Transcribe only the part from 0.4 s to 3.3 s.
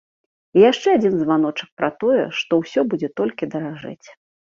І яшчэ адзін званочак пра тое, што ўсё будзе